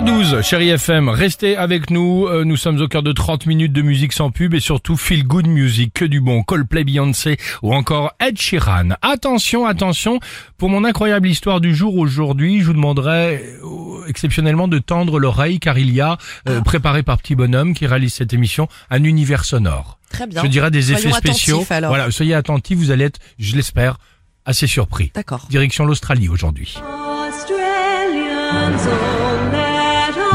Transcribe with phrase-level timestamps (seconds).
[0.00, 2.26] 7h12, chérie FM, restez avec nous.
[2.26, 5.26] Euh, nous sommes au cœur de 30 minutes de musique sans pub et surtout feel
[5.26, 8.90] good music, que du bon Coldplay, Beyoncé ou encore Ed Sheeran.
[9.02, 10.18] Attention, attention,
[10.56, 15.60] pour mon incroyable histoire du jour aujourd'hui, je vous demanderai euh, exceptionnellement de tendre l'oreille
[15.60, 16.16] car il y a,
[16.48, 19.98] euh, préparé par Petit Bonhomme qui réalise cette émission, un univers sonore.
[20.08, 20.42] Très bien.
[20.42, 21.66] Je dirais des Soyons effets spéciaux.
[21.68, 21.90] alors.
[21.90, 23.98] Voilà, soyez attentifs, vous allez être, je l'espère,
[24.46, 25.12] assez surpris.
[25.14, 25.46] D'accord.
[25.50, 26.78] Direction l'Australie aujourd'hui.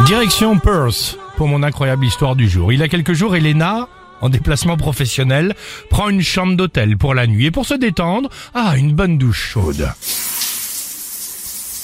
[0.06, 2.72] Direction Perth pour mon incroyable histoire du jour.
[2.72, 3.88] Il y a quelques jours, Elena,
[4.22, 5.56] en déplacement professionnel,
[5.90, 9.42] prend une chambre d'hôtel pour la nuit et pour se détendre, ah, une bonne douche
[9.54, 9.90] chaude.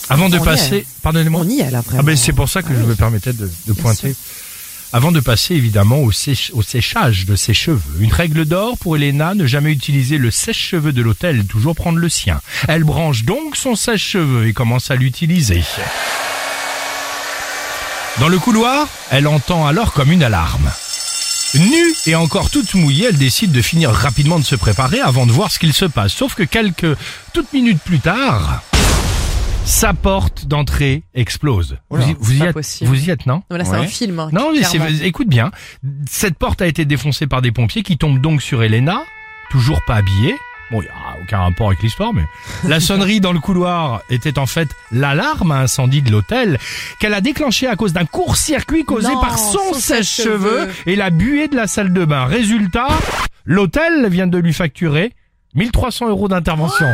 [0.09, 0.85] Avant de On y passer, est.
[1.01, 1.41] pardonnez-moi.
[1.43, 2.01] On y est là, vraiment.
[2.01, 4.13] Ah ben c'est pour ça que je me permettais de, de pointer.
[4.13, 4.23] sûr.
[4.93, 8.01] Avant de passer évidemment au séchage de ses cheveux.
[8.01, 12.09] Une règle d'or pour Elena, ne jamais utiliser le sèche-cheveux de l'hôtel, toujours prendre le
[12.09, 12.41] sien.
[12.67, 15.63] Elle branche donc son sèche-cheveux et commence à l'utiliser.
[18.19, 20.69] Dans le couloir, elle entend alors comme une alarme.
[21.55, 25.31] Nue et encore toute mouillée, elle décide de finir rapidement de se préparer avant de
[25.31, 26.13] voir ce qu'il se passe.
[26.13, 26.95] Sauf que quelques
[27.33, 28.61] toutes minutes plus tard,
[29.65, 31.77] sa porte d'entrée explose.
[31.89, 33.43] Oula, vous y, vous y pas êtes, vous y êtes, non?
[33.49, 33.77] Non, là, c'est Ouais.
[33.77, 34.19] un film.
[34.19, 34.61] hein, Non, mais
[35.07, 35.51] écoute bien.
[36.09, 39.01] Cette porte a été défoncée par des pompiers qui tombent donc sur Elena,
[39.49, 40.35] toujours pas habillée.
[40.71, 42.23] Bon, il n'y a aucun rapport avec l'histoire, mais
[42.63, 46.57] la sonnerie dans le couloir était en fait l'alarme à incendie de l'hôtel
[46.99, 50.69] qu'elle a déclenché à cause d'un court-circuit causé Non, par son son sèche-cheveux sèche-cheveux.
[50.85, 52.23] et la buée de la salle de bain.
[52.25, 52.87] Résultat,
[53.45, 55.11] l'hôtel vient de lui facturer
[55.55, 56.87] 1300 euros d'intervention.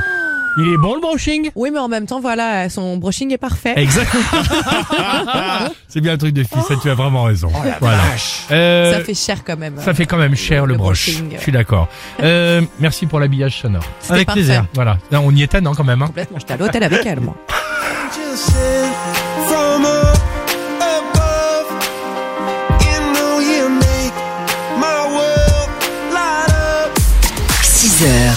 [0.60, 3.74] Il est bon le brushing Oui, mais en même temps, voilà, son brushing est parfait.
[3.76, 4.24] Exactement.
[5.88, 7.50] C'est bien un truc de fils, ça, tu as vraiment raison.
[7.80, 8.00] voilà.
[8.52, 9.76] Euh, Ça fait cher quand même.
[9.80, 11.06] ça fait quand même cher le, le broche.
[11.06, 11.36] brushing.
[11.38, 11.88] Je suis d'accord.
[12.24, 13.84] Euh, merci pour l'habillage sonore.
[14.00, 14.42] C'était Avec parfait.
[14.42, 14.66] plaisir.
[14.74, 14.98] Voilà.
[15.12, 16.02] Non, on y était non quand même.
[16.02, 16.08] Hein.
[16.08, 16.40] Complètement.
[16.40, 17.36] J'étais à l'hôtel avec elle, moi.